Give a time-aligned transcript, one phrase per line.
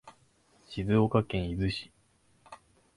[0.65, 1.91] 静岡県伊豆市